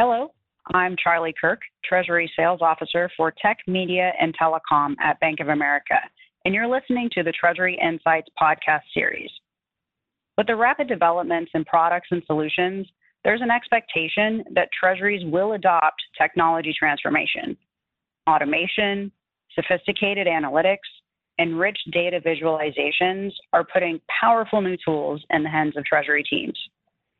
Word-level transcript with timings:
Hello, 0.00 0.28
I'm 0.74 0.94
Charli 0.94 1.32
Kirk, 1.40 1.58
Treasury 1.84 2.30
Sales 2.36 2.60
Officer 2.62 3.10
for 3.16 3.34
Tech, 3.42 3.56
Media, 3.66 4.12
and 4.20 4.32
Telecom 4.38 4.94
at 5.02 5.18
Bank 5.18 5.40
of 5.40 5.48
America, 5.48 5.96
and 6.44 6.54
you're 6.54 6.68
listening 6.68 7.10
to 7.14 7.24
the 7.24 7.32
Treasury 7.32 7.76
Insights 7.82 8.28
podcast 8.40 8.82
series. 8.94 9.28
With 10.36 10.46
the 10.46 10.54
rapid 10.54 10.86
developments 10.86 11.50
in 11.52 11.64
products 11.64 12.06
and 12.12 12.22
solutions, 12.28 12.86
there's 13.24 13.40
an 13.40 13.50
expectation 13.50 14.44
that 14.54 14.68
treasuries 14.78 15.24
will 15.26 15.54
adopt 15.54 16.00
technology 16.16 16.72
transformation. 16.78 17.56
Automation, 18.30 19.10
sophisticated 19.52 20.28
analytics, 20.28 20.78
and 21.38 21.58
rich 21.58 21.78
data 21.90 22.20
visualizations 22.24 23.32
are 23.52 23.66
putting 23.72 24.00
powerful 24.20 24.60
new 24.60 24.76
tools 24.84 25.24
in 25.30 25.42
the 25.42 25.50
hands 25.50 25.76
of 25.76 25.84
treasury 25.84 26.22
teams. 26.22 26.56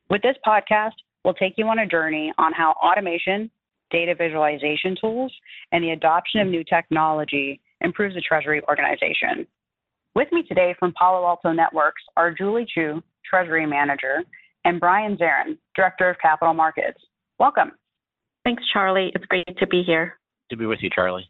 With 0.09 0.21
this 0.21 0.37
podcast, 0.47 0.93
we'll 1.23 1.33
take 1.33 1.53
you 1.57 1.67
on 1.67 1.79
a 1.79 1.87
journey 1.87 2.33
on 2.37 2.53
how 2.53 2.73
automation, 2.83 3.49
data 3.91 4.15
visualization 4.15 4.95
tools, 4.99 5.33
and 5.71 5.83
the 5.83 5.91
adoption 5.91 6.41
of 6.41 6.47
new 6.47 6.63
technology 6.63 7.59
improves 7.81 8.15
the 8.15 8.21
treasury 8.21 8.61
organization. 8.67 9.47
With 10.15 10.31
me 10.31 10.43
today 10.43 10.75
from 10.79 10.93
Palo 10.97 11.25
Alto 11.25 11.51
Networks 11.51 12.01
are 12.17 12.33
Julie 12.33 12.67
Chiu, 12.73 13.01
Treasury 13.29 13.65
Manager, 13.65 14.23
and 14.65 14.79
Brian 14.79 15.17
Zarahn, 15.17 15.57
Director 15.75 16.09
of 16.09 16.17
Capital 16.21 16.53
Markets. 16.53 16.99
Welcome. 17.39 17.71
Thanks, 18.43 18.63
Charli. 18.75 19.11
It's 19.15 19.25
great 19.25 19.45
to 19.57 19.67
be 19.67 19.83
here. 19.83 20.19
To 20.49 20.57
be 20.57 20.65
with 20.65 20.79
you, 20.81 20.89
Charli. 20.89 21.21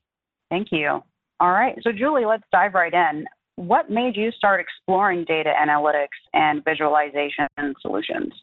Thank 0.49 0.69
you. 0.71 1.01
All 1.39 1.51
right. 1.51 1.75
So, 1.83 1.91
Julie, 1.91 2.25
let's 2.25 2.43
dive 2.51 2.73
right 2.73 2.93
in. 2.93 3.25
What 3.55 3.89
made 3.89 4.15
you 4.15 4.31
start 4.31 4.61
exploring 4.61 5.25
data 5.25 5.51
analytics 5.53 6.07
and 6.33 6.63
visualization 6.63 7.47
solutions? 7.81 8.33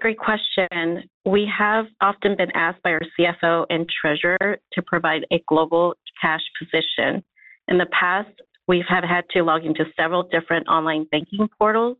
Great 0.00 0.18
question. 0.18 1.08
We 1.24 1.48
have 1.56 1.86
often 2.00 2.36
been 2.36 2.50
asked 2.54 2.82
by 2.82 2.90
our 2.90 3.02
CFO 3.18 3.66
and 3.70 3.86
treasurer 3.88 4.58
to 4.72 4.82
provide 4.82 5.26
a 5.32 5.42
global 5.46 5.94
cash 6.20 6.40
position. 6.58 7.22
In 7.68 7.78
the 7.78 7.86
past, 7.92 8.30
we've 8.66 8.84
had 8.88 9.24
to 9.30 9.42
log 9.42 9.64
into 9.64 9.84
several 9.96 10.24
different 10.24 10.66
online 10.66 11.06
banking 11.10 11.48
portals. 11.58 11.98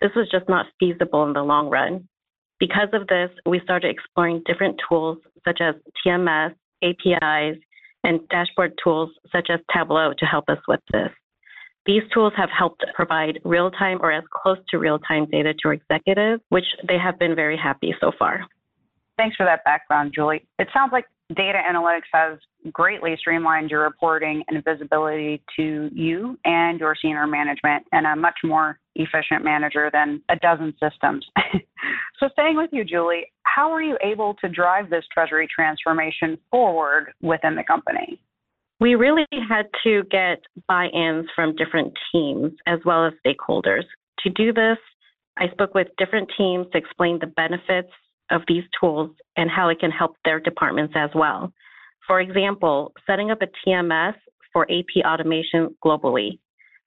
This 0.00 0.10
was 0.14 0.28
just 0.30 0.48
not 0.48 0.66
feasible 0.78 1.24
in 1.24 1.32
the 1.32 1.42
long 1.42 1.68
run. 1.68 2.08
Because 2.58 2.88
of 2.92 3.06
this, 3.08 3.30
we 3.44 3.60
started 3.64 3.90
exploring 3.90 4.42
different 4.46 4.80
tools 4.88 5.18
such 5.44 5.60
as 5.60 5.74
TMS, 6.04 6.54
APIs, 6.82 7.58
and 8.04 8.20
dashboard 8.28 8.72
tools 8.82 9.10
such 9.30 9.48
as 9.50 9.60
Tableau 9.74 10.12
to 10.18 10.24
help 10.24 10.44
us 10.48 10.58
with 10.68 10.80
this. 10.92 11.10
These 11.86 12.02
tools 12.12 12.32
have 12.36 12.50
helped 12.56 12.84
provide 12.94 13.38
real 13.44 13.70
time 13.70 13.98
or 14.00 14.10
as 14.10 14.24
close 14.32 14.58
to 14.70 14.78
real 14.78 14.98
time 14.98 15.26
data 15.30 15.54
to 15.62 15.70
executives, 15.70 16.42
which 16.48 16.64
they 16.88 16.98
have 16.98 17.18
been 17.18 17.34
very 17.34 17.56
happy 17.56 17.94
so 18.00 18.10
far. 18.18 18.44
Thanks 19.16 19.36
for 19.36 19.46
that 19.46 19.64
background, 19.64 20.12
Julie. 20.14 20.46
It 20.58 20.68
sounds 20.74 20.92
like 20.92 21.06
data 21.34 21.58
analytics 21.58 22.08
has 22.12 22.38
greatly 22.72 23.16
streamlined 23.18 23.70
your 23.70 23.82
reporting 23.82 24.42
and 24.48 24.62
visibility 24.64 25.42
to 25.56 25.88
you 25.92 26.38
and 26.44 26.78
your 26.78 26.94
senior 27.00 27.26
management 27.26 27.84
and 27.92 28.06
a 28.06 28.16
much 28.16 28.36
more 28.44 28.78
efficient 28.96 29.44
manager 29.44 29.90
than 29.92 30.22
a 30.28 30.36
dozen 30.36 30.74
systems. 30.82 31.24
so, 32.18 32.28
staying 32.32 32.56
with 32.56 32.70
you, 32.72 32.84
Julie, 32.84 33.32
how 33.42 33.70
are 33.70 33.82
you 33.82 33.96
able 34.02 34.34
to 34.34 34.48
drive 34.48 34.90
this 34.90 35.04
treasury 35.12 35.48
transformation 35.52 36.36
forward 36.50 37.12
within 37.22 37.54
the 37.54 37.64
company? 37.64 38.20
We 38.78 38.94
really 38.94 39.26
had 39.48 39.66
to 39.84 40.02
get 40.10 40.40
buy 40.68 40.86
ins 40.86 41.26
from 41.34 41.56
different 41.56 41.94
teams 42.12 42.52
as 42.66 42.78
well 42.84 43.06
as 43.06 43.14
stakeholders. 43.26 43.84
To 44.20 44.30
do 44.30 44.52
this, 44.52 44.78
I 45.38 45.48
spoke 45.50 45.74
with 45.74 45.88
different 45.96 46.30
teams 46.36 46.66
to 46.72 46.78
explain 46.78 47.18
the 47.18 47.26
benefits 47.26 47.90
of 48.30 48.42
these 48.48 48.64
tools 48.78 49.10
and 49.36 49.50
how 49.50 49.68
it 49.68 49.80
can 49.80 49.90
help 49.90 50.16
their 50.24 50.40
departments 50.40 50.94
as 50.96 51.10
well. 51.14 51.52
For 52.06 52.20
example, 52.20 52.92
setting 53.06 53.30
up 53.30 53.38
a 53.40 53.48
TMS 53.66 54.14
for 54.52 54.66
AP 54.70 55.04
automation 55.04 55.74
globally. 55.84 56.38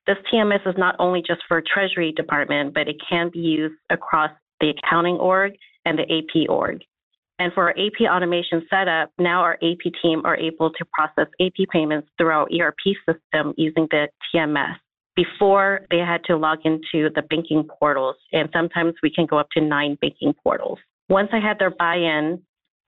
This 0.05 0.17
TMS 0.31 0.67
is 0.67 0.75
not 0.78 0.95
only 0.99 1.22
just 1.25 1.41
for 1.47 1.61
Treasury 1.61 2.11
Department, 2.11 2.73
but 2.73 2.88
it 2.88 2.95
can 3.07 3.29
be 3.31 3.39
used 3.39 3.75
across 3.89 4.31
the 4.59 4.72
accounting 4.72 5.16
org 5.16 5.53
and 5.85 5.97
the 5.97 6.03
AP 6.03 6.49
org. 6.49 6.81
And 7.39 7.53
for 7.53 7.63
our 7.63 7.69
AP 7.72 8.01
automation 8.01 8.67
setup, 8.69 9.11
now 9.17 9.39
our 9.41 9.53
AP 9.53 9.94
team 10.01 10.22
are 10.25 10.35
able 10.35 10.72
to 10.72 10.85
process 10.94 11.27
AP 11.41 11.67
payments 11.72 12.09
through 12.17 12.31
our 12.31 12.47
ERP 12.53 12.95
system 13.07 13.53
using 13.57 13.88
the 13.89 14.09
TMS. 14.35 14.75
Before 15.16 15.81
they 15.89 15.99
had 15.99 16.23
to 16.25 16.38
log 16.38 16.59
into 16.66 17.09
the 17.16 17.23
banking 17.29 17.63
portals, 17.79 18.16
and 18.33 18.49
sometimes 18.53 18.94
we 19.01 19.09
can 19.09 19.25
go 19.25 19.38
up 19.38 19.47
to 19.51 19.61
nine 19.61 19.97
banking 20.01 20.33
portals. 20.44 20.79
Once 21.09 21.29
I 21.33 21.39
had 21.39 21.57
their 21.59 21.72
buy 21.72 21.95
in, 21.95 22.41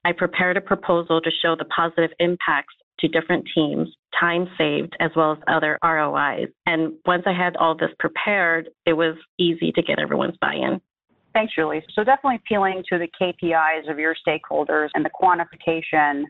I 0.04 0.12
prepared 0.12 0.58
a 0.58 0.62
proposal 0.62 1.22
to 1.22 1.32
show 1.42 1.56
the 1.56 1.66
positive 1.66 2.12
impacts 2.20 2.76
to 3.00 3.08
different 3.08 3.48
teams, 3.56 3.90
time 4.20 4.48
saved, 4.58 4.96
as 5.00 5.12
well 5.16 5.32
as 5.32 5.38
other 5.48 5.78
ROIs. 5.84 6.48
And 6.66 6.94
once 7.06 7.24
I 7.26 7.34
had 7.34 7.56
all 7.58 7.76
this 7.76 7.90
prepared, 8.00 8.70
it 8.86 8.94
was 8.94 9.16
easy 9.40 9.72
to 9.72 9.82
get 9.82 10.00
everyone's 10.00 10.38
buy 10.40 10.56
in. 10.56 10.82
Thanks, 11.34 11.54
Julie. 11.56 11.84
So 11.94 12.04
definitely 12.04 12.38
appealing 12.38 12.84
to 12.90 12.98
the 12.98 13.08
KPIs 13.20 13.90
of 13.90 13.98
your 13.98 14.16
stakeholders 14.28 14.90
and 14.94 15.06
the 15.06 15.10
quantification 15.10 16.24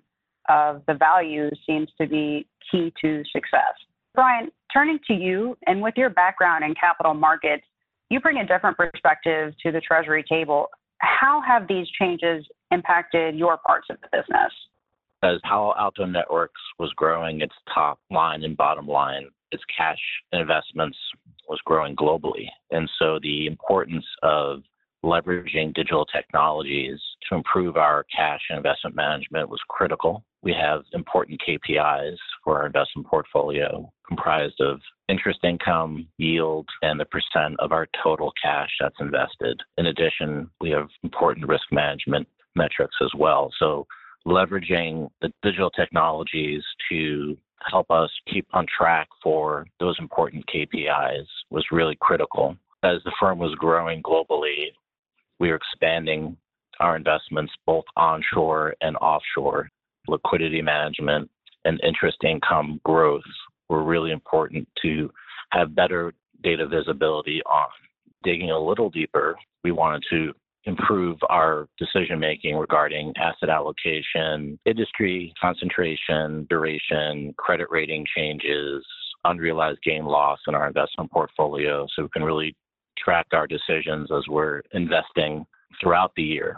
of 0.49 0.83
the 0.87 0.93
values 0.93 1.57
seems 1.65 1.89
to 1.99 2.07
be 2.07 2.47
key 2.71 2.93
to 3.01 3.23
success. 3.31 3.73
Brian, 4.13 4.51
turning 4.73 4.99
to 5.07 5.13
you 5.13 5.57
and 5.67 5.81
with 5.81 5.93
your 5.97 6.09
background 6.09 6.63
in 6.63 6.75
capital 6.75 7.13
markets, 7.13 7.63
you 8.09 8.19
bring 8.19 8.37
a 8.37 8.45
different 8.45 8.77
perspective 8.77 9.53
to 9.63 9.71
the 9.71 9.81
Treasury 9.81 10.23
table. 10.27 10.67
How 10.99 11.41
have 11.47 11.67
these 11.67 11.87
changes 11.99 12.45
impacted 12.71 13.35
your 13.35 13.57
parts 13.65 13.87
of 13.89 13.97
the 14.01 14.07
business? 14.11 14.51
As 15.23 15.37
Palo 15.43 15.73
Alto 15.77 16.05
Networks 16.05 16.61
was 16.77 16.91
growing 16.95 17.41
its 17.41 17.53
top 17.73 17.99
line 18.09 18.43
and 18.43 18.57
bottom 18.57 18.87
line, 18.87 19.27
its 19.51 19.63
cash 19.75 19.99
investments 20.33 20.97
was 21.47 21.59
growing 21.65 21.95
globally. 21.95 22.47
And 22.71 22.89
so 22.99 23.19
the 23.21 23.45
importance 23.47 24.05
of 24.23 24.61
leveraging 25.03 25.73
digital 25.73 26.05
technologies 26.05 26.99
to 27.29 27.35
improve 27.35 27.77
our 27.77 28.05
cash 28.15 28.41
and 28.49 28.57
investment 28.57 28.95
management 28.95 29.49
was 29.49 29.59
critical. 29.67 30.23
We 30.43 30.53
have 30.53 30.81
important 30.93 31.41
KPIs 31.47 32.17
for 32.43 32.59
our 32.59 32.67
investment 32.67 33.07
portfolio 33.07 33.91
comprised 34.07 34.59
of 34.59 34.79
interest 35.07 35.39
income, 35.43 36.07
yield, 36.17 36.67
and 36.81 36.99
the 36.99 37.05
percent 37.05 37.55
of 37.59 37.71
our 37.71 37.87
total 38.03 38.31
cash 38.41 38.69
that's 38.79 38.95
invested. 38.99 39.59
In 39.77 39.87
addition, 39.87 40.49
we 40.59 40.69
have 40.71 40.87
important 41.03 41.47
risk 41.47 41.65
management 41.71 42.27
metrics 42.55 42.95
as 43.01 43.11
well. 43.17 43.51
So 43.59 43.87
leveraging 44.25 45.09
the 45.21 45.31
digital 45.41 45.69
technologies 45.69 46.63
to 46.89 47.37
help 47.69 47.89
us 47.91 48.09
keep 48.31 48.47
on 48.53 48.65
track 48.75 49.07
for 49.21 49.65
those 49.79 49.95
important 49.99 50.45
KPIs 50.47 51.25
was 51.49 51.65
really 51.71 51.97
critical. 51.99 52.55
As 52.83 52.97
the 53.05 53.11
firm 53.19 53.37
was 53.37 53.53
growing 53.55 54.01
globally, 54.01 54.71
we 55.41 55.49
are 55.49 55.55
expanding 55.55 56.37
our 56.79 56.95
investments 56.95 57.51
both 57.65 57.83
onshore 57.97 58.75
and 58.81 58.95
offshore. 58.97 59.67
Liquidity 60.07 60.61
management 60.61 61.29
and 61.65 61.81
interest 61.83 62.17
income 62.23 62.79
growth 62.85 63.23
were 63.67 63.83
really 63.83 64.11
important 64.11 64.67
to 64.83 65.11
have 65.51 65.75
better 65.75 66.13
data 66.43 66.67
visibility 66.67 67.41
on. 67.47 67.67
Digging 68.23 68.51
a 68.51 68.59
little 68.59 68.91
deeper, 68.91 69.35
we 69.63 69.71
wanted 69.71 70.03
to 70.11 70.31
improve 70.65 71.17
our 71.29 71.67
decision 71.79 72.19
making 72.19 72.55
regarding 72.55 73.11
asset 73.17 73.49
allocation, 73.49 74.59
industry 74.65 75.33
concentration, 75.41 76.45
duration, 76.51 77.33
credit 77.37 77.67
rating 77.71 78.05
changes, 78.15 78.85
unrealized 79.25 79.79
gain 79.83 80.05
loss 80.05 80.39
in 80.47 80.53
our 80.53 80.67
investment 80.67 81.11
portfolio 81.11 81.87
so 81.95 82.03
we 82.03 82.09
can 82.09 82.23
really 82.23 82.55
track 83.03 83.27
our 83.33 83.47
decisions 83.47 84.09
as 84.11 84.27
we're 84.27 84.61
investing 84.73 85.45
throughout 85.79 86.11
the 86.15 86.23
year. 86.23 86.57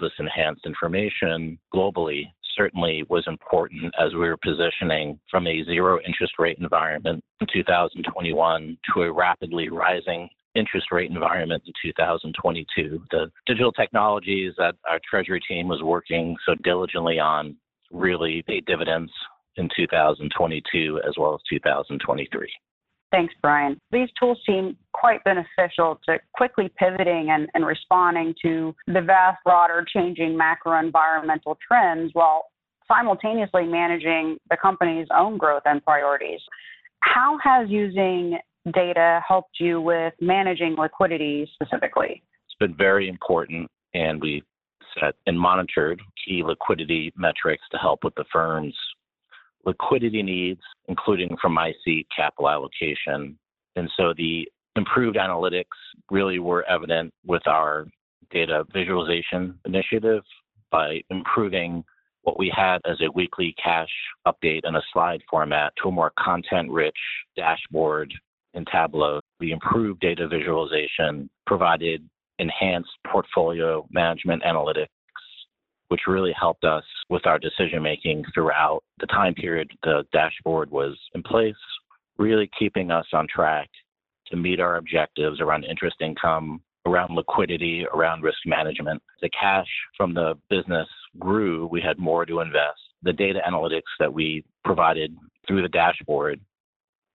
This 0.00 0.12
enhanced 0.18 0.66
information 0.66 1.58
globally 1.72 2.24
certainly 2.56 3.04
was 3.08 3.24
important 3.26 3.94
as 3.98 4.12
we 4.12 4.20
were 4.20 4.36
positioning 4.36 5.18
from 5.30 5.46
a 5.46 5.64
zero 5.64 5.98
interest 6.06 6.34
rate 6.38 6.58
environment 6.58 7.22
in 7.40 7.46
2021 7.52 8.78
to 8.94 9.02
a 9.02 9.12
rapidly 9.12 9.68
rising 9.68 10.28
interest 10.54 10.92
rate 10.92 11.10
environment 11.10 11.62
in 11.66 11.72
2022. 11.82 13.02
The 13.10 13.30
digital 13.46 13.72
technologies 13.72 14.54
that 14.56 14.76
our 14.88 15.00
treasury 15.08 15.40
team 15.46 15.68
was 15.68 15.82
working 15.82 16.36
so 16.46 16.54
diligently 16.62 17.18
on 17.18 17.56
really 17.90 18.42
paid 18.46 18.64
dividends 18.66 19.10
in 19.56 19.68
2022 19.76 21.00
as 21.06 21.14
well 21.18 21.34
as 21.34 21.40
2023. 21.48 22.48
Thanks, 23.14 23.32
Brian. 23.40 23.80
These 23.92 24.08
tools 24.18 24.40
seem 24.44 24.76
quite 24.92 25.22
beneficial 25.22 26.00
to 26.04 26.18
quickly 26.32 26.68
pivoting 26.76 27.28
and, 27.30 27.48
and 27.54 27.64
responding 27.64 28.34
to 28.42 28.74
the 28.88 29.00
vast, 29.00 29.38
broader, 29.44 29.86
changing 29.86 30.36
macro 30.36 30.80
environmental 30.80 31.56
trends 31.64 32.10
while 32.12 32.46
simultaneously 32.88 33.66
managing 33.66 34.36
the 34.50 34.56
company's 34.56 35.06
own 35.16 35.38
growth 35.38 35.62
and 35.64 35.84
priorities. 35.84 36.40
How 37.04 37.38
has 37.40 37.70
using 37.70 38.36
data 38.72 39.20
helped 39.26 39.60
you 39.60 39.80
with 39.80 40.12
managing 40.20 40.74
liquidity 40.76 41.48
specifically? 41.54 42.20
It's 42.48 42.56
been 42.58 42.76
very 42.76 43.08
important, 43.08 43.70
and 43.94 44.20
we 44.20 44.42
set 44.98 45.14
and 45.26 45.38
monitored 45.38 46.02
key 46.26 46.42
liquidity 46.44 47.12
metrics 47.16 47.62
to 47.70 47.78
help 47.78 48.02
with 48.02 48.16
the 48.16 48.24
firm's 48.32 48.76
liquidity 49.66 50.22
needs, 50.22 50.60
including 50.88 51.36
from 51.40 51.58
seat 51.84 52.06
capital 52.14 52.48
allocation. 52.48 53.38
And 53.76 53.90
so 53.96 54.14
the 54.16 54.48
improved 54.76 55.16
analytics 55.16 55.64
really 56.10 56.38
were 56.38 56.64
evident 56.68 57.12
with 57.24 57.46
our 57.46 57.86
data 58.30 58.64
visualization 58.72 59.58
initiative 59.64 60.22
by 60.70 61.00
improving 61.10 61.84
what 62.22 62.38
we 62.38 62.52
had 62.54 62.78
as 62.86 62.96
a 63.00 63.12
weekly 63.12 63.54
cash 63.62 63.90
update 64.26 64.62
in 64.64 64.76
a 64.76 64.82
slide 64.92 65.20
format 65.30 65.72
to 65.80 65.88
a 65.88 65.92
more 65.92 66.12
content 66.18 66.70
rich 66.70 66.96
dashboard 67.36 68.12
in 68.54 68.64
Tableau. 68.64 69.20
The 69.40 69.52
improved 69.52 70.00
data 70.00 70.26
visualization 70.26 71.28
provided 71.46 72.08
enhanced 72.38 72.90
portfolio 73.06 73.86
management 73.90 74.42
analytics, 74.42 74.86
which 75.94 76.08
really 76.08 76.34
helped 76.36 76.64
us 76.64 76.82
with 77.08 77.24
our 77.24 77.38
decision 77.38 77.80
making 77.80 78.24
throughout 78.34 78.80
the 78.98 79.06
time 79.06 79.32
period 79.32 79.70
the 79.84 80.02
dashboard 80.12 80.68
was 80.68 80.98
in 81.14 81.22
place, 81.22 81.54
really 82.18 82.50
keeping 82.58 82.90
us 82.90 83.06
on 83.12 83.28
track 83.32 83.70
to 84.26 84.36
meet 84.36 84.58
our 84.58 84.74
objectives 84.78 85.40
around 85.40 85.62
interest 85.62 85.94
income, 86.00 86.60
around 86.84 87.14
liquidity, 87.14 87.86
around 87.94 88.24
risk 88.24 88.38
management. 88.44 89.00
The 89.22 89.30
cash 89.40 89.68
from 89.96 90.14
the 90.14 90.34
business 90.50 90.88
grew, 91.20 91.68
we 91.68 91.80
had 91.80 91.96
more 91.96 92.26
to 92.26 92.40
invest. 92.40 92.80
The 93.04 93.12
data 93.12 93.38
analytics 93.48 93.82
that 94.00 94.12
we 94.12 94.44
provided 94.64 95.16
through 95.46 95.62
the 95.62 95.68
dashboard 95.68 96.40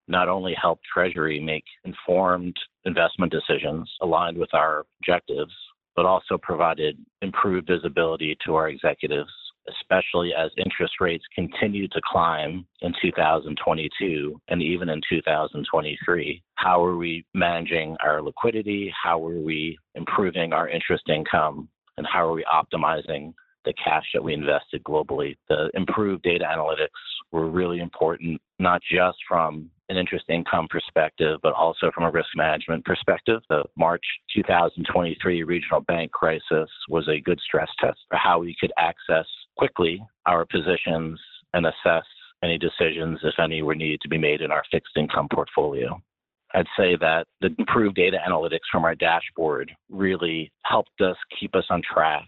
not 0.07 0.29
only 0.29 0.55
helped 0.55 0.85
Treasury 0.85 1.41
make 1.41 1.65
informed 1.83 2.55
investment 2.85 3.33
decisions 3.33 3.91
aligned 4.01 4.37
with 4.37 4.53
our 4.53 4.85
objectives, 5.01 5.51
but 5.99 6.05
also 6.05 6.37
provided 6.41 6.97
improved 7.21 7.67
visibility 7.67 8.37
to 8.45 8.55
our 8.55 8.69
executives, 8.69 9.29
especially 9.67 10.31
as 10.33 10.49
interest 10.55 10.93
rates 11.01 11.25
continue 11.35 11.89
to 11.89 11.99
climb 12.09 12.65
in 12.79 12.93
2022 13.01 14.39
and 14.47 14.63
even 14.63 14.87
in 14.87 15.01
2023. 15.09 16.41
How 16.55 16.81
are 16.85 16.95
we 16.95 17.25
managing 17.33 17.97
our 18.01 18.21
liquidity? 18.21 18.93
How 19.03 19.21
are 19.27 19.41
we 19.41 19.77
improving 19.95 20.53
our 20.53 20.69
interest 20.69 21.03
income? 21.09 21.67
And 21.97 22.07
how 22.07 22.25
are 22.25 22.33
we 22.33 22.45
optimizing 22.45 23.33
the 23.65 23.73
cash 23.73 24.05
that 24.13 24.23
we 24.23 24.33
invested 24.33 24.81
globally? 24.85 25.35
The 25.49 25.69
improved 25.73 26.23
data 26.23 26.45
analytics 26.45 26.87
were 27.33 27.49
really 27.49 27.81
important, 27.81 28.41
not 28.57 28.81
just 28.89 29.17
from 29.27 29.69
an 29.89 29.97
interest 29.97 30.25
income 30.29 30.67
perspective, 30.69 31.39
but 31.41 31.53
also 31.53 31.91
from 31.93 32.03
a 32.03 32.11
risk 32.11 32.29
management 32.35 32.85
perspective. 32.85 33.41
The 33.49 33.63
March 33.77 34.03
2023 34.35 35.43
regional 35.43 35.81
bank 35.81 36.11
crisis 36.11 36.69
was 36.89 37.07
a 37.07 37.19
good 37.19 37.39
stress 37.43 37.69
test 37.79 37.99
for 38.07 38.17
how 38.17 38.39
we 38.39 38.55
could 38.59 38.71
access 38.77 39.25
quickly 39.57 40.01
our 40.25 40.45
positions 40.45 41.19
and 41.53 41.65
assess 41.65 42.05
any 42.43 42.57
decisions, 42.57 43.19
if 43.23 43.33
any, 43.39 43.61
were 43.61 43.75
needed 43.75 43.99
to 44.01 44.09
be 44.09 44.17
made 44.17 44.41
in 44.41 44.51
our 44.51 44.63
fixed 44.71 44.95
income 44.95 45.27
portfolio. 45.33 45.99
I'd 46.53 46.67
say 46.77 46.95
that 46.97 47.25
the 47.41 47.53
improved 47.59 47.95
data 47.95 48.17
analytics 48.27 48.69
from 48.71 48.85
our 48.85 48.95
dashboard 48.95 49.71
really 49.89 50.51
helped 50.65 51.01
us 51.01 51.15
keep 51.39 51.55
us 51.55 51.65
on 51.69 51.81
track 51.81 52.27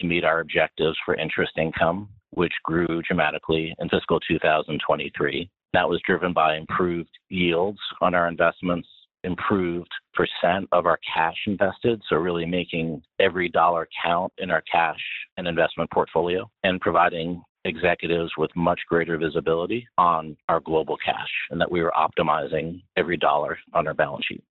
to 0.00 0.06
meet 0.06 0.24
our 0.24 0.40
objectives 0.40 0.96
for 1.04 1.14
interest 1.14 1.52
income, 1.56 2.08
which 2.30 2.52
grew 2.64 3.02
dramatically 3.02 3.74
in 3.78 3.88
fiscal 3.88 4.18
2023. 4.20 5.50
That 5.72 5.88
was 5.88 6.00
driven 6.06 6.32
by 6.32 6.56
improved 6.56 7.10
yields 7.28 7.78
on 8.00 8.14
our 8.14 8.28
investments, 8.28 8.88
improved 9.22 9.90
percent 10.14 10.68
of 10.72 10.86
our 10.86 10.98
cash 11.14 11.36
invested, 11.46 12.02
so 12.08 12.16
really 12.16 12.46
making 12.46 13.02
every 13.20 13.48
dollar 13.48 13.88
count 14.02 14.32
in 14.38 14.50
our 14.50 14.62
cash 14.70 15.00
and 15.36 15.46
investment 15.46 15.90
portfolio 15.90 16.50
and 16.64 16.80
providing 16.80 17.42
executives 17.64 18.32
with 18.38 18.50
much 18.56 18.80
greater 18.88 19.18
visibility 19.18 19.86
on 19.98 20.36
our 20.48 20.60
global 20.60 20.96
cash 21.04 21.30
and 21.50 21.60
that 21.60 21.70
we 21.70 21.82
were 21.82 21.92
optimizing 21.96 22.82
every 22.96 23.16
dollar 23.16 23.58
on 23.74 23.86
our 23.86 23.94
balance 23.94 24.24
sheet. 24.26 24.42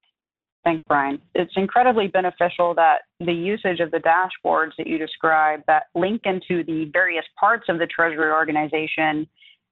Thanks, 0.63 0.83
Brian. 0.87 1.19
It's 1.35 1.53
incredibly 1.55 2.07
beneficial 2.07 2.75
that 2.75 2.99
the 3.19 3.33
usage 3.33 3.79
of 3.79 3.91
the 3.91 3.99
dashboards 3.99 4.71
that 4.77 4.87
you 4.87 4.97
described 4.97 5.63
that 5.67 5.83
link 5.95 6.21
into 6.25 6.63
the 6.65 6.89
various 6.91 7.25
parts 7.39 7.65
of 7.69 7.79
the 7.79 7.87
Treasury 7.87 8.31
organization 8.31 9.27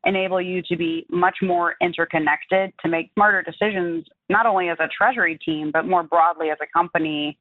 enable 0.06 0.42
you 0.42 0.62
to 0.64 0.78
be 0.78 1.06
much 1.10 1.38
more 1.42 1.76
interconnected 1.82 2.72
to 2.82 2.90
make 2.90 3.12
smarter 3.14 3.44
decisions, 3.44 4.06
not 4.30 4.46
only 4.46 4.70
as 4.70 4.78
a 4.80 4.88
Treasury 4.96 5.38
team, 5.44 5.72
but 5.72 5.88
more 5.88 6.04
broadly 6.04 6.50
as 6.50 6.58
a 6.62 6.68
company 6.78 7.38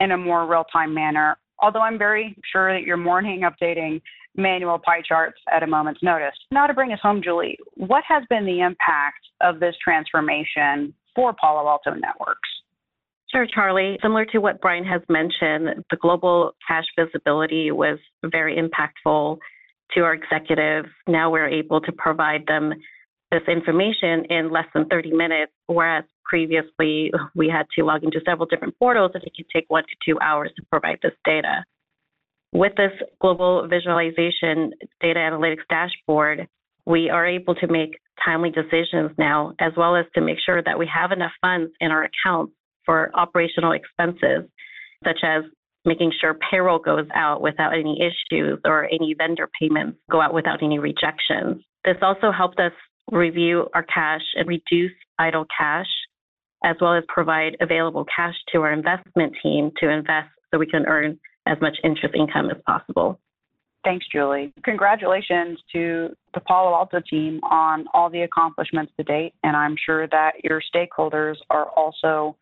in 0.00 0.12
a 0.12 0.16
more 0.16 0.46
real 0.46 0.64
time 0.72 0.94
manner. 0.94 1.36
Although 1.60 1.82
I'm 1.82 1.98
very 1.98 2.36
sure 2.50 2.72
that 2.72 2.84
you're 2.84 2.96
morning 2.96 3.42
updating 3.42 4.00
manual 4.36 4.78
pie 4.78 5.02
charts 5.06 5.38
at 5.52 5.62
a 5.62 5.66
moment's 5.66 6.02
notice. 6.02 6.34
Now, 6.50 6.66
to 6.66 6.74
bring 6.74 6.92
us 6.92 7.00
home, 7.02 7.20
Julie, 7.22 7.58
what 7.76 8.04
has 8.08 8.22
been 8.30 8.46
the 8.46 8.60
impact 8.60 9.26
of 9.40 9.60
this 9.60 9.74
transformation 9.82 10.94
for 11.14 11.34
Palo 11.38 11.68
Alto 11.68 11.90
Networks? 11.90 12.48
Sure, 13.32 13.46
Charli. 13.46 14.00
Similar 14.02 14.24
to 14.26 14.38
what 14.38 14.60
Brian 14.60 14.84
has 14.84 15.02
mentioned, 15.08 15.84
the 15.90 15.96
global 16.00 16.52
cash 16.66 16.86
visibility 16.98 17.70
was 17.70 17.98
very 18.24 18.56
impactful 18.56 19.38
to 19.94 20.00
our 20.00 20.14
executives. 20.14 20.88
Now 21.06 21.30
we're 21.30 21.48
able 21.48 21.80
to 21.80 21.92
provide 21.92 22.46
them 22.46 22.74
this 23.30 23.42
information 23.46 24.24
in 24.28 24.50
less 24.50 24.66
than 24.74 24.86
30 24.86 25.12
minutes, 25.12 25.52
whereas 25.66 26.04
previously 26.24 27.12
we 27.34 27.48
had 27.48 27.66
to 27.76 27.84
log 27.84 28.02
into 28.02 28.20
several 28.24 28.46
different 28.46 28.76
portals 28.78 29.12
and 29.14 29.22
it 29.22 29.32
could 29.36 29.46
take 29.52 29.66
one 29.68 29.84
to 29.84 29.96
two 30.04 30.18
hours 30.20 30.50
to 30.56 30.62
provide 30.70 30.98
this 31.02 31.12
data. 31.24 31.64
With 32.52 32.72
this 32.76 32.92
global 33.20 33.68
visualization 33.68 34.72
data 35.00 35.20
analytics 35.20 35.66
dashboard, 35.68 36.48
we 36.86 37.08
are 37.08 37.26
able 37.26 37.54
to 37.56 37.68
make 37.68 38.00
timely 38.24 38.50
decisions 38.50 39.12
now, 39.18 39.54
as 39.60 39.72
well 39.76 39.94
as 39.96 40.06
to 40.14 40.20
make 40.20 40.38
sure 40.44 40.62
that 40.62 40.78
we 40.78 40.88
have 40.92 41.12
enough 41.12 41.32
funds 41.40 41.70
in 41.80 41.90
our 41.90 42.04
accounts 42.04 42.52
for 42.84 43.10
operational 43.14 43.72
expenses, 43.72 44.50
such 45.04 45.20
as 45.22 45.44
making 45.84 46.12
sure 46.20 46.36
payroll 46.50 46.78
goes 46.78 47.06
out 47.14 47.40
without 47.40 47.72
any 47.72 48.00
issues 48.00 48.58
or 48.64 48.84
any 48.84 49.14
vendor 49.16 49.48
payments 49.60 49.98
go 50.10 50.20
out 50.20 50.34
without 50.34 50.62
any 50.62 50.78
rejections. 50.78 51.62
This 51.84 51.96
also 52.02 52.30
helped 52.30 52.58
us 52.60 52.72
review 53.10 53.68
our 53.74 53.82
cash 53.82 54.22
and 54.36 54.46
reduce 54.46 54.92
idle 55.18 55.46
cash, 55.56 55.88
as 56.64 56.76
well 56.80 56.94
as 56.94 57.04
provide 57.08 57.56
available 57.60 58.04
cash 58.14 58.34
to 58.52 58.60
our 58.60 58.72
investment 58.72 59.34
team 59.42 59.70
to 59.80 59.88
invest 59.88 60.28
so 60.50 60.58
we 60.58 60.66
can 60.66 60.86
earn 60.86 61.18
as 61.46 61.56
much 61.60 61.76
interest 61.82 62.14
income 62.14 62.50
as 62.50 62.56
possible. 62.66 63.18
Thanks, 63.82 64.04
Julie. 64.12 64.52
Congratulations 64.62 65.58
to 65.72 66.10
the 66.34 66.40
Palo 66.40 66.74
Alto 66.74 67.00
team 67.08 67.40
on 67.42 67.86
all 67.94 68.10
the 68.10 68.22
accomplishments 68.22 68.92
to 68.98 69.04
date, 69.04 69.32
and 69.42 69.56
I'm 69.56 69.74
sure 69.86 70.06
that 70.08 70.32
your 70.44 70.60
stakeholders 70.74 71.36
are 71.48 71.66
also 71.70 72.36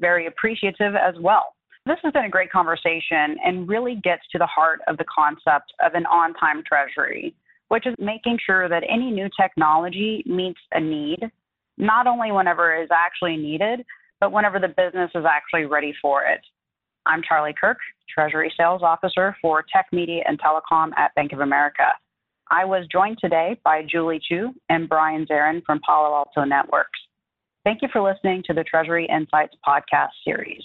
very 0.00 0.26
appreciative 0.26 0.94
as 0.94 1.14
well. 1.20 1.53
This 1.86 1.98
has 2.02 2.14
been 2.14 2.24
a 2.24 2.30
great 2.30 2.50
conversation 2.50 3.36
and 3.44 3.68
really 3.68 3.96
gets 3.96 4.22
to 4.32 4.38
the 4.38 4.46
heart 4.46 4.80
of 4.88 4.96
the 4.96 5.04
concept 5.14 5.70
of 5.84 5.92
an 5.92 6.06
on 6.06 6.32
time 6.34 6.62
treasury, 6.66 7.34
which 7.68 7.86
is 7.86 7.94
making 7.98 8.38
sure 8.44 8.70
that 8.70 8.84
any 8.88 9.10
new 9.10 9.28
technology 9.38 10.22
meets 10.26 10.60
a 10.72 10.80
need, 10.80 11.30
not 11.76 12.06
only 12.06 12.32
whenever 12.32 12.74
it 12.74 12.84
is 12.84 12.90
actually 12.90 13.36
needed, 13.36 13.84
but 14.18 14.32
whenever 14.32 14.58
the 14.58 14.68
business 14.68 15.10
is 15.14 15.26
actually 15.28 15.66
ready 15.66 15.92
for 16.00 16.24
it. 16.24 16.40
I'm 17.04 17.20
Charli 17.20 17.52
Kirk, 17.54 17.76
Treasury 18.08 18.50
Sales 18.56 18.82
Officer 18.82 19.36
for 19.42 19.62
Tech 19.70 19.84
Media 19.92 20.22
and 20.26 20.40
Telecom 20.40 20.92
at 20.96 21.14
Bank 21.14 21.34
of 21.34 21.40
America. 21.40 21.88
I 22.50 22.64
was 22.64 22.86
joined 22.90 23.18
today 23.20 23.60
by 23.62 23.82
Julie 23.82 24.20
Chiu 24.26 24.54
and 24.70 24.88
Brian 24.88 25.26
Zarahn 25.26 25.62
from 25.66 25.80
Palo 25.84 26.14
Alto 26.14 26.44
Networks. 26.44 26.98
Thank 27.62 27.82
you 27.82 27.88
for 27.92 28.00
listening 28.00 28.42
to 28.46 28.54
the 28.54 28.64
Treasury 28.64 29.06
Insights 29.14 29.56
podcast 29.66 30.12
series. 30.24 30.62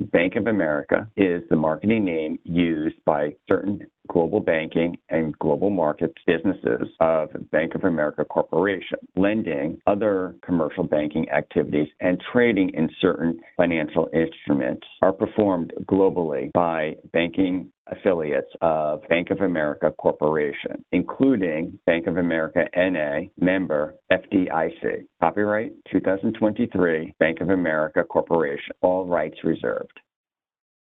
Bank 0.00 0.36
of 0.36 0.46
America 0.46 1.08
is 1.16 1.42
the 1.50 1.56
marketing 1.56 2.04
name 2.04 2.38
used 2.44 2.96
by 3.04 3.34
certain 3.48 3.80
global 4.08 4.40
banking 4.40 4.98
and 5.10 5.38
global 5.38 5.70
markets 5.70 6.14
businesses 6.26 6.88
of 7.00 7.30
Bank 7.50 7.74
of 7.74 7.84
America 7.84 8.24
Corporation, 8.24 8.98
lending, 9.16 9.80
other 9.86 10.34
commercial 10.42 10.84
banking 10.84 11.28
activities, 11.30 11.88
and 12.00 12.22
trading 12.32 12.70
in 12.70 12.88
certain 13.00 13.38
financial 13.56 14.08
instruments 14.12 14.86
are 15.02 15.12
performed 15.12 15.72
globally 15.86 16.52
by 16.52 16.94
banking 17.12 17.70
affiliates 17.90 18.50
of 18.60 19.02
Bank 19.08 19.30
of 19.30 19.40
America 19.40 19.92
Corporation, 19.98 20.84
including 20.92 21.78
Bank 21.86 22.06
of 22.06 22.16
America 22.16 22.64
NA, 22.76 23.28
member 23.38 23.94
FDIC. 24.12 25.06
Copyright 25.20 25.72
2023, 25.90 27.14
Bank 27.18 27.40
of 27.40 27.50
America 27.50 28.04
Corporation. 28.04 28.74
All 28.82 29.06
rights 29.06 29.38
reserved. 29.44 30.00